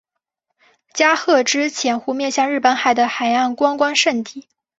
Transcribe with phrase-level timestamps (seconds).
[0.95, 4.47] 加贺之潜户面向日本海的海岸观光胜地。